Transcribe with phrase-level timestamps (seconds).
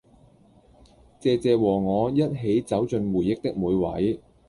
[1.21, 4.19] 謝謝和我一起走進回憶的每位